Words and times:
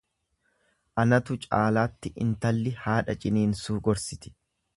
Anatu 1.03 1.37
caalaatti 1.43 2.13
intalli 2.25 2.75
haadha 2.87 3.17
ciininsuu 3.25 3.79
gorsiti. 3.91 4.35